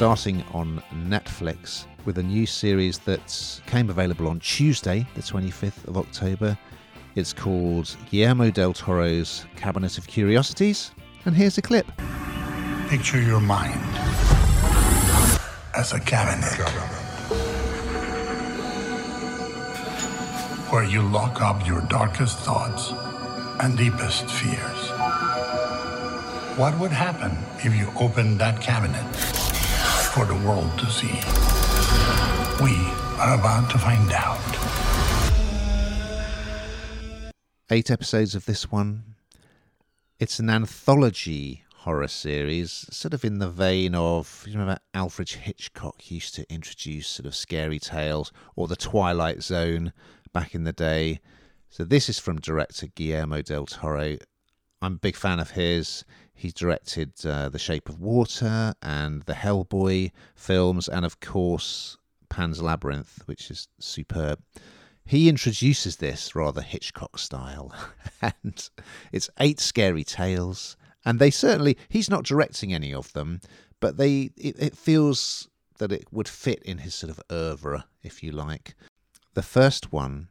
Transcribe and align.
starting 0.00 0.42
on 0.54 0.82
Netflix 0.94 1.84
with 2.06 2.16
a 2.16 2.22
new 2.22 2.46
series 2.46 2.98
that 3.00 3.60
came 3.66 3.90
available 3.90 4.28
on 4.28 4.40
Tuesday, 4.40 5.06
the 5.14 5.20
25th 5.20 5.86
of 5.86 5.98
October. 5.98 6.56
It's 7.16 7.34
called 7.34 7.94
Guillermo 8.10 8.50
del 8.50 8.72
Toro's 8.72 9.44
Cabinet 9.56 9.98
of 9.98 10.06
Curiosities, 10.06 10.92
and 11.26 11.36
here's 11.36 11.58
a 11.58 11.60
clip. 11.60 11.86
Picture 12.88 13.20
your 13.20 13.42
mind 13.42 13.78
as 15.76 15.92
a 15.92 16.00
cabinet 16.00 16.48
where 20.72 20.84
you 20.84 21.02
lock 21.02 21.42
up 21.42 21.66
your 21.66 21.82
darkest 21.90 22.38
thoughts 22.38 22.90
and 23.62 23.76
deepest 23.76 24.30
fears. 24.30 24.88
What 26.56 26.78
would 26.78 26.90
happen 26.90 27.36
if 27.58 27.78
you 27.78 27.92
opened 28.00 28.40
that 28.40 28.62
cabinet 28.62 29.39
for 30.10 30.24
the 30.24 30.34
world 30.34 30.76
to 30.76 30.86
see? 30.86 31.20
We 32.62 32.74
are 33.20 33.38
about 33.38 33.70
to 33.70 33.78
find 33.78 34.10
out. 34.12 34.38
Eight 37.70 37.92
episodes 37.92 38.34
of 38.34 38.44
this 38.44 38.72
one. 38.72 39.14
It's 40.18 40.40
an 40.40 40.50
anthology 40.50 41.62
horror 41.76 42.08
series, 42.08 42.86
sort 42.90 43.14
of 43.14 43.24
in 43.24 43.38
the 43.38 43.48
vein 43.48 43.94
of 43.94 44.44
you 44.46 44.54
remember 44.54 44.80
Alfred 44.94 45.30
Hitchcock 45.30 46.10
used 46.10 46.34
to 46.34 46.52
introduce 46.52 47.06
sort 47.06 47.26
of 47.26 47.34
scary 47.34 47.78
tales 47.78 48.32
or 48.56 48.66
the 48.66 48.76
Twilight 48.76 49.44
Zone 49.44 49.92
back 50.32 50.56
in 50.56 50.64
the 50.64 50.72
day. 50.72 51.20
So 51.68 51.84
this 51.84 52.08
is 52.08 52.18
from 52.18 52.40
director 52.40 52.88
Guillermo 52.88 53.42
del 53.42 53.66
Toro. 53.66 54.16
I'm 54.82 54.94
a 54.94 54.98
big 54.98 55.16
fan 55.16 55.40
of 55.40 55.50
his. 55.50 56.04
He's 56.32 56.54
directed 56.54 57.12
uh, 57.24 57.50
The 57.50 57.58
Shape 57.58 57.88
of 57.88 58.00
Water 58.00 58.74
and 58.82 59.22
the 59.22 59.34
Hellboy 59.34 60.12
films, 60.34 60.88
and 60.88 61.04
of 61.04 61.20
course 61.20 61.98
Pan's 62.28 62.62
Labyrinth, 62.62 63.22
which 63.26 63.50
is 63.50 63.68
superb. 63.78 64.40
He 65.04 65.28
introduces 65.28 65.96
this 65.96 66.34
rather 66.34 66.62
Hitchcock 66.62 67.18
style, 67.18 67.74
and 68.22 68.68
it's 69.12 69.28
eight 69.38 69.60
scary 69.60 70.04
tales 70.04 70.76
and 71.04 71.18
they 71.18 71.30
certainly 71.30 71.76
he's 71.88 72.10
not 72.10 72.24
directing 72.24 72.72
any 72.72 72.92
of 72.92 73.12
them, 73.12 73.40
but 73.80 73.96
they 73.96 74.30
it, 74.36 74.56
it 74.58 74.76
feels 74.76 75.48
that 75.78 75.92
it 75.92 76.06
would 76.10 76.28
fit 76.28 76.62
in 76.62 76.78
his 76.78 76.94
sort 76.94 77.10
of 77.10 77.20
oeuvre, 77.30 77.86
if 78.02 78.22
you 78.22 78.32
like. 78.32 78.74
The 79.34 79.42
first 79.42 79.92
one, 79.92 80.28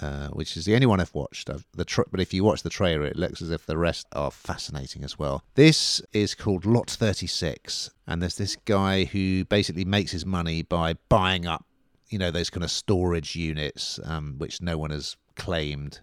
uh, 0.00 0.28
which 0.28 0.56
is 0.56 0.64
the 0.64 0.74
only 0.74 0.86
one 0.86 1.00
I've 1.00 1.14
watched, 1.14 1.48
I've, 1.50 1.66
the 1.74 1.84
tra- 1.84 2.04
but 2.10 2.20
if 2.20 2.34
you 2.34 2.44
watch 2.44 2.62
the 2.62 2.70
trailer, 2.70 3.04
it 3.04 3.16
looks 3.16 3.40
as 3.40 3.50
if 3.50 3.66
the 3.66 3.78
rest 3.78 4.06
are 4.12 4.30
fascinating 4.30 5.04
as 5.04 5.18
well. 5.18 5.42
This 5.54 6.02
is 6.12 6.34
called 6.34 6.64
Lot 6.64 6.90
36, 6.90 7.90
and 8.06 8.22
there's 8.22 8.36
this 8.36 8.56
guy 8.64 9.04
who 9.04 9.44
basically 9.44 9.84
makes 9.84 10.12
his 10.12 10.26
money 10.26 10.62
by 10.62 10.94
buying 11.08 11.46
up, 11.46 11.64
you 12.08 12.18
know, 12.18 12.30
those 12.30 12.50
kind 12.50 12.64
of 12.64 12.70
storage 12.70 13.36
units, 13.36 13.98
um, 14.04 14.34
which 14.38 14.60
no 14.60 14.78
one 14.78 14.90
has 14.90 15.16
claimed 15.34 16.00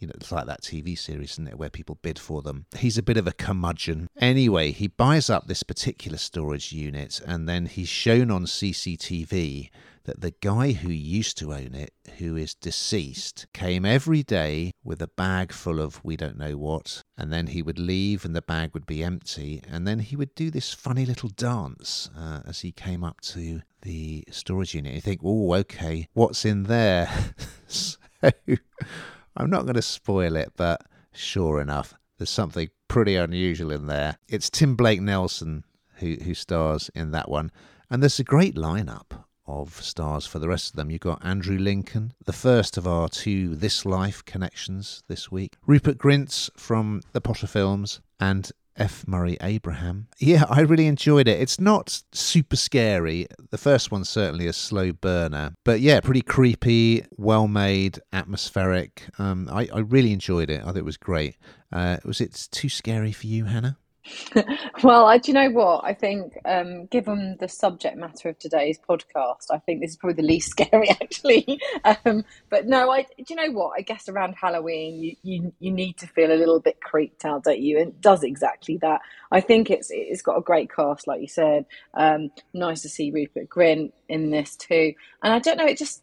you 0.00 0.06
know, 0.06 0.14
it's 0.16 0.32
like 0.32 0.46
that 0.46 0.62
TV 0.62 0.98
series, 0.98 1.32
isn't 1.32 1.48
it, 1.48 1.58
where 1.58 1.68
people 1.68 1.98
bid 2.00 2.18
for 2.18 2.40
them. 2.40 2.64
He's 2.74 2.96
a 2.96 3.02
bit 3.02 3.18
of 3.18 3.26
a 3.26 3.32
curmudgeon. 3.32 4.08
Anyway, 4.16 4.72
he 4.72 4.88
buys 4.88 5.28
up 5.28 5.46
this 5.46 5.62
particular 5.62 6.16
storage 6.16 6.72
unit, 6.72 7.20
and 7.26 7.46
then 7.46 7.66
he's 7.66 7.88
shown 7.88 8.30
on 8.30 8.46
CCTV 8.46 9.68
that 10.04 10.20
the 10.20 10.34
guy 10.40 10.72
who 10.72 10.90
used 10.90 11.36
to 11.38 11.52
own 11.52 11.74
it, 11.74 11.92
who 12.18 12.36
is 12.36 12.54
deceased, 12.54 13.46
came 13.52 13.84
every 13.84 14.22
day 14.22 14.72
with 14.82 15.00
a 15.02 15.06
bag 15.08 15.52
full 15.52 15.80
of 15.80 16.02
we 16.04 16.16
don't 16.16 16.38
know 16.38 16.56
what, 16.56 17.02
and 17.16 17.32
then 17.32 17.48
he 17.48 17.62
would 17.62 17.78
leave 17.78 18.24
and 18.24 18.34
the 18.34 18.42
bag 18.42 18.70
would 18.74 18.86
be 18.86 19.04
empty, 19.04 19.62
and 19.68 19.86
then 19.86 20.00
he 20.00 20.16
would 20.16 20.34
do 20.34 20.50
this 20.50 20.72
funny 20.72 21.04
little 21.04 21.28
dance 21.30 22.10
uh, 22.16 22.40
as 22.46 22.60
he 22.60 22.72
came 22.72 23.04
up 23.04 23.20
to 23.20 23.60
the 23.82 24.24
storage 24.30 24.74
unit. 24.74 24.94
You 24.94 25.00
think, 25.00 25.20
oh, 25.22 25.54
okay, 25.54 26.08
what's 26.12 26.44
in 26.44 26.64
there? 26.64 27.10
so 27.66 27.96
I'm 28.22 29.50
not 29.50 29.62
going 29.62 29.74
to 29.74 29.82
spoil 29.82 30.36
it, 30.36 30.52
but 30.56 30.82
sure 31.12 31.60
enough, 31.60 31.94
there's 32.18 32.30
something 32.30 32.68
pretty 32.88 33.16
unusual 33.16 33.70
in 33.70 33.86
there. 33.86 34.18
It's 34.28 34.50
Tim 34.50 34.76
Blake 34.76 35.00
Nelson 35.00 35.64
who, 35.96 36.16
who 36.24 36.34
stars 36.34 36.90
in 36.94 37.12
that 37.12 37.30
one. 37.30 37.50
And 37.90 38.02
there's 38.02 38.18
a 38.18 38.24
great 38.24 38.56
lineup 38.56 39.24
of 39.50 39.82
stars 39.82 40.26
for 40.26 40.38
the 40.38 40.48
rest 40.48 40.70
of 40.70 40.76
them. 40.76 40.90
You've 40.90 41.00
got 41.00 41.24
Andrew 41.24 41.58
Lincoln, 41.58 42.12
the 42.24 42.32
first 42.32 42.76
of 42.76 42.86
our 42.86 43.08
two 43.08 43.54
This 43.54 43.84
Life 43.84 44.24
connections 44.24 45.02
this 45.08 45.30
week, 45.30 45.56
Rupert 45.66 45.98
Grint 45.98 46.50
from 46.56 47.02
the 47.12 47.20
Potter 47.20 47.46
films, 47.46 48.00
and 48.18 48.50
F. 48.76 49.06
Murray 49.06 49.36
Abraham. 49.42 50.08
Yeah, 50.18 50.44
I 50.48 50.60
really 50.60 50.86
enjoyed 50.86 51.28
it. 51.28 51.40
It's 51.40 51.60
not 51.60 52.02
super 52.12 52.56
scary. 52.56 53.26
The 53.50 53.58
first 53.58 53.90
one's 53.90 54.08
certainly 54.08 54.46
a 54.46 54.52
slow 54.52 54.92
burner, 54.92 55.54
but 55.64 55.80
yeah, 55.80 56.00
pretty 56.00 56.22
creepy, 56.22 57.04
well 57.16 57.46
made, 57.46 57.98
atmospheric. 58.12 59.02
Um, 59.18 59.48
I, 59.52 59.68
I 59.74 59.80
really 59.80 60.12
enjoyed 60.12 60.48
it. 60.48 60.62
I 60.62 60.66
thought 60.66 60.76
it 60.78 60.84
was 60.84 60.96
great. 60.96 61.36
Uh, 61.72 61.98
was 62.04 62.20
it 62.20 62.48
too 62.50 62.68
scary 62.70 63.12
for 63.12 63.26
you, 63.26 63.44
Hannah? 63.44 63.76
well, 64.82 65.06
I, 65.06 65.18
do 65.18 65.30
you 65.30 65.34
know 65.34 65.50
what? 65.50 65.84
I 65.84 65.92
think, 65.92 66.38
um, 66.44 66.86
given 66.86 67.36
the 67.38 67.48
subject 67.48 67.96
matter 67.96 68.30
of 68.30 68.38
today's 68.38 68.78
podcast, 68.78 69.46
I 69.50 69.58
think 69.58 69.80
this 69.80 69.92
is 69.92 69.96
probably 69.96 70.22
the 70.22 70.28
least 70.28 70.50
scary, 70.50 70.88
actually. 70.90 71.60
um, 71.84 72.24
but 72.48 72.66
no, 72.66 72.90
I. 72.90 73.02
Do 73.02 73.24
you 73.28 73.36
know 73.36 73.52
what? 73.52 73.72
I 73.76 73.82
guess 73.82 74.08
around 74.08 74.34
Halloween, 74.40 75.02
you, 75.02 75.16
you 75.22 75.52
you 75.58 75.70
need 75.70 75.98
to 75.98 76.06
feel 76.06 76.32
a 76.32 76.34
little 76.34 76.60
bit 76.60 76.80
creeped 76.80 77.24
out, 77.24 77.44
don't 77.44 77.60
you? 77.60 77.78
And 77.78 77.88
it 77.88 78.00
does 78.00 78.22
exactly 78.22 78.78
that. 78.78 79.00
I 79.30 79.40
think 79.40 79.70
it's 79.70 79.88
it's 79.90 80.22
got 80.22 80.38
a 80.38 80.42
great 80.42 80.70
cast, 80.74 81.06
like 81.06 81.20
you 81.20 81.28
said. 81.28 81.66
Um, 81.94 82.30
nice 82.54 82.82
to 82.82 82.88
see 82.88 83.10
Rupert 83.10 83.48
Grint 83.48 83.92
in 84.08 84.30
this 84.30 84.56
too. 84.56 84.94
And 85.22 85.32
I 85.32 85.38
don't 85.38 85.58
know, 85.58 85.66
it 85.66 85.78
just. 85.78 86.02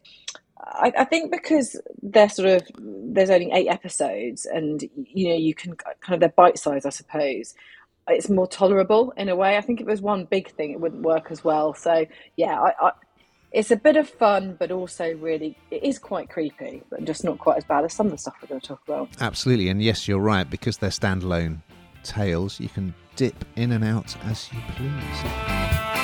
I, 0.60 0.92
I, 0.98 1.06
think 1.06 1.32
because 1.32 1.80
they're 2.02 2.28
sort 2.28 2.50
of 2.50 2.68
there's 2.80 3.30
only 3.30 3.52
eight 3.52 3.68
episodes 3.68 4.48
and 4.48 4.82
you 4.96 5.30
know 5.30 5.36
you 5.36 5.54
can 5.54 5.76
kind 5.76 6.16
of 6.16 6.20
they're 6.20 6.30
bite 6.30 6.58
size 6.58 6.84
I 6.84 6.90
suppose 6.90 7.54
it's 8.08 8.30
more 8.30 8.48
tolerable 8.48 9.14
in 9.18 9.30
a 9.30 9.36
way. 9.36 9.58
I 9.58 9.62
think 9.62 9.82
if 9.82 9.88
it 9.88 9.90
was 9.90 10.02
one 10.02 10.26
big 10.26 10.52
thing, 10.52 10.72
it 10.72 10.80
wouldn't 10.80 11.02
work 11.02 11.28
as 11.32 11.44
well. 11.44 11.74
So 11.74 12.06
yeah, 12.36 12.60
I, 12.60 12.88
I, 12.88 12.92
it's 13.52 13.72
a 13.72 13.76
bit 13.76 13.98
of 13.98 14.10
fun, 14.10 14.56
but 14.60 14.72
also 14.72 15.16
really 15.16 15.58
it 15.72 15.84
is 15.84 16.00
quite 16.00 16.30
creepy, 16.30 16.84
but 16.90 17.04
just 17.06 17.24
not 17.24 17.40
quite 17.40 17.58
as 17.58 17.64
bad 17.64 17.86
as 17.86 17.94
some 17.94 18.08
of 18.08 18.12
the 18.12 18.18
stuff 18.18 18.36
we're 18.42 18.48
going 18.48 18.62
to 18.62 18.68
talk 18.68 18.82
about. 18.88 19.10
Absolutely, 19.20 19.70
and 19.70 19.82
yes, 19.82 20.08
you're 20.08 20.20
right 20.20 20.50
because 20.50 20.78
they're 20.78 20.90
standalone 20.90 21.62
tales. 22.04 22.60
You 22.60 22.70
can 22.70 22.94
dip 23.16 23.46
in 23.56 23.72
and 23.72 23.84
out 23.84 24.16
as 24.26 24.50
you 24.54 24.60
please. 24.76 25.97